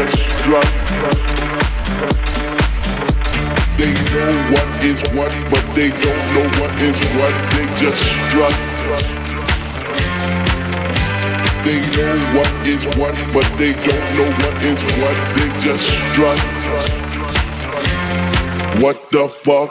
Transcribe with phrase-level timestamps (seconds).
[0.00, 0.70] just drunk.
[3.76, 7.34] They know what is what, but they don't know what is what.
[7.52, 8.56] They just strut.
[11.64, 15.16] They know what is what, but they don't know what is what.
[15.36, 16.40] They just strut.
[18.80, 19.70] What the fuck?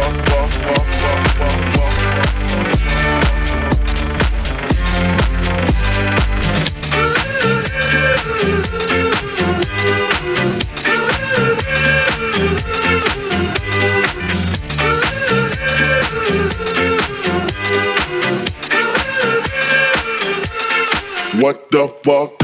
[21.41, 22.41] what the fuck?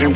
[0.00, 0.14] and.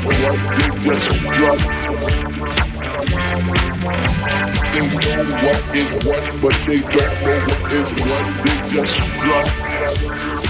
[4.72, 8.24] They know what is what, but they don't know what is what.
[8.44, 10.41] They just drop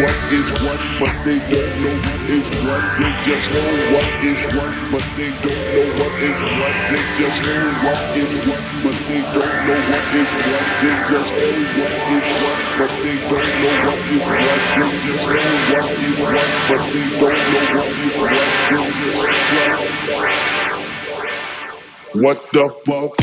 [0.00, 2.82] what is what, but they don't know what is what.
[2.96, 6.72] They just know what is what, but they don't know what is what.
[6.88, 10.64] They just know what is what, but they don't know what is what.
[10.80, 14.60] They just know what is what, but they don't know what is what.
[14.80, 18.40] They just know what is what, but they don't know what is what.
[22.12, 23.14] What the fuck?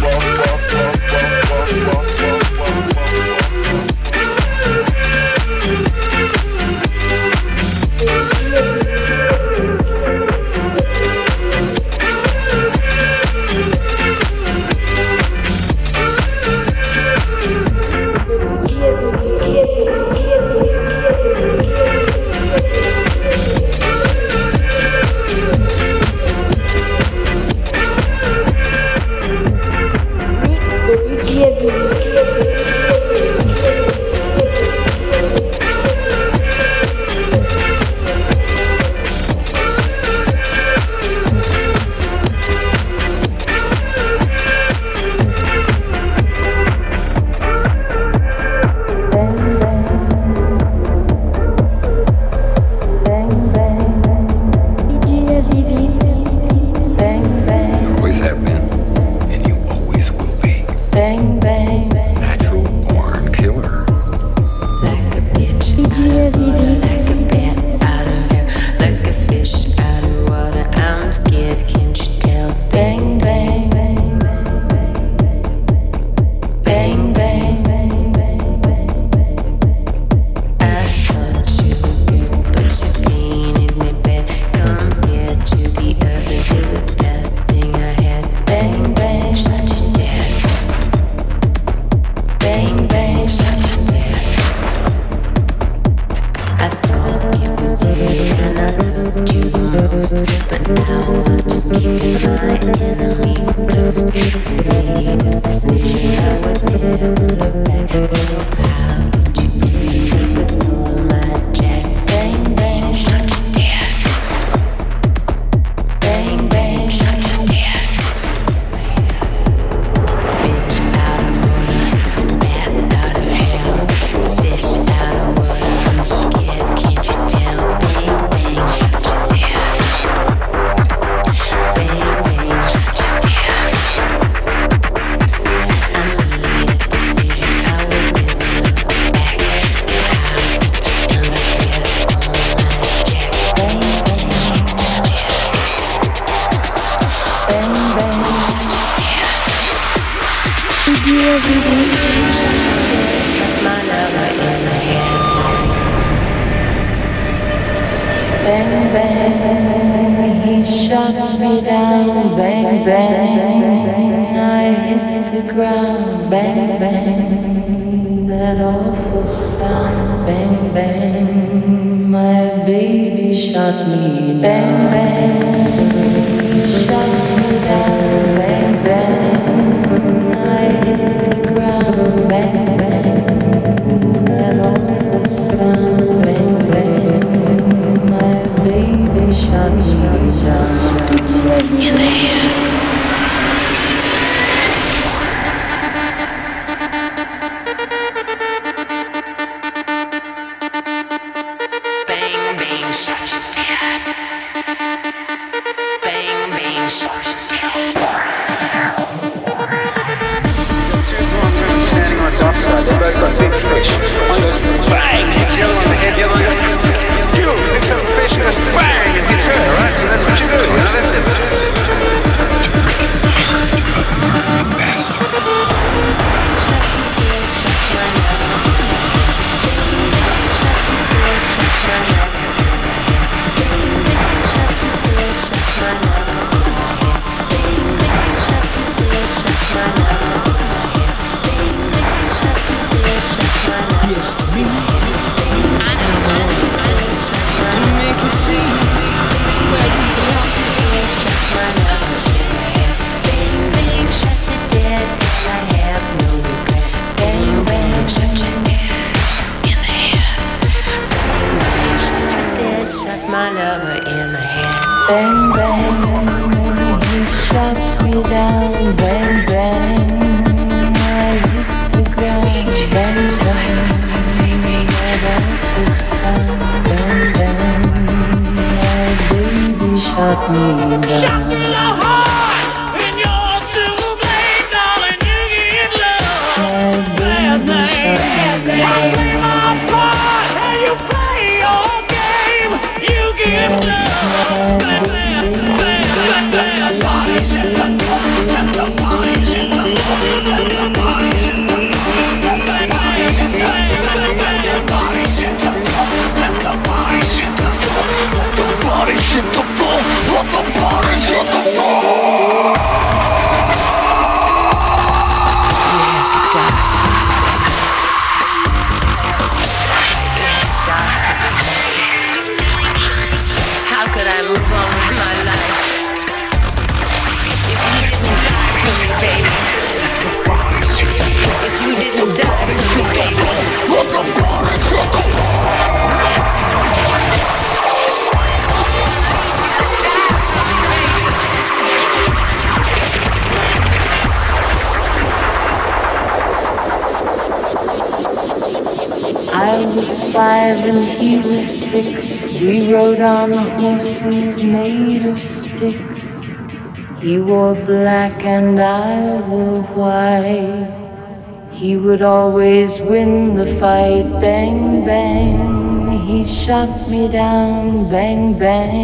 [367.07, 368.09] Me down.
[368.09, 368.96] Bang, bang.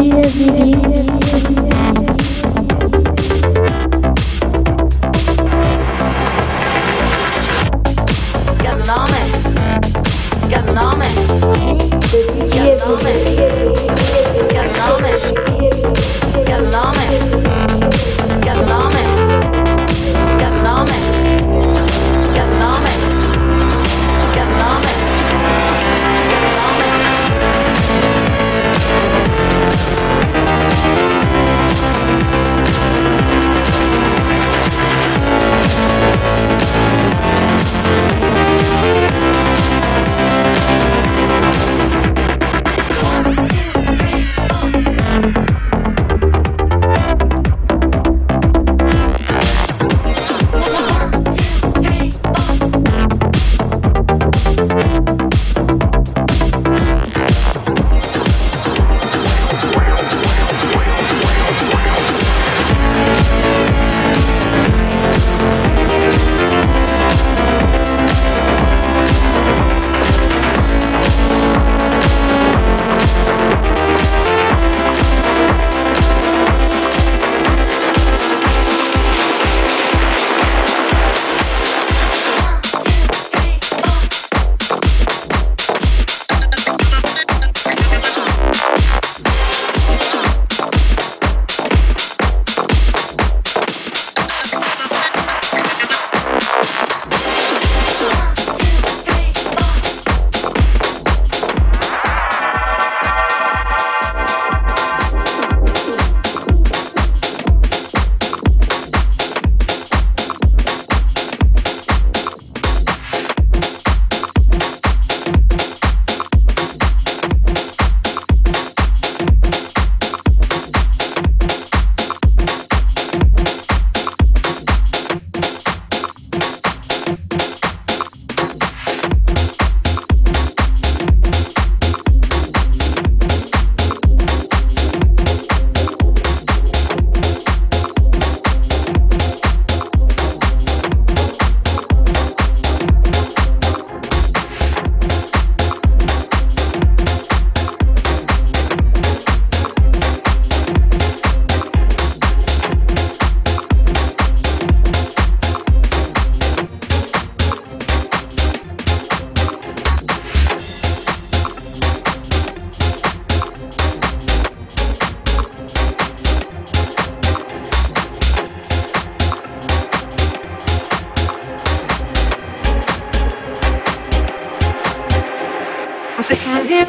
[0.00, 0.80] Vivi.
[20.40, 21.09] Got it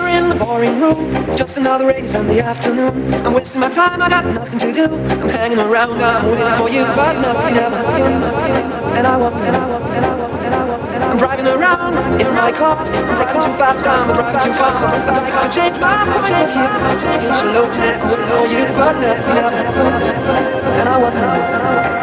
[0.02, 1.16] sitting in the boring room.
[1.28, 3.14] It's just another rainy Sunday afternoon.
[3.26, 4.86] I'm wasting my time, I got nothing to do.
[4.86, 8.26] I'm hanging around, I'm waiting for you, but nothing ever happens.
[8.98, 11.12] And I want, and I want, and I want, and I want, I.
[11.12, 12.78] I'm driving around in my car.
[12.78, 14.74] I'm driving too fast, I'm driving too far.
[14.76, 16.70] I'd like to change my point of view.
[17.22, 20.06] Feel so low, I wouldn't know you, but nothing ever happens.
[20.80, 22.01] And I want, and I want, and I want.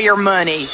[0.00, 0.64] Your money.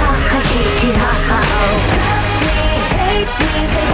[0.00, 1.38] ha ha hee ha ha.
[2.00, 2.60] Love me,
[2.96, 3.85] hate me,